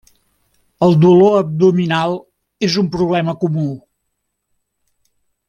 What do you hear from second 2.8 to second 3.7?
un problema comú.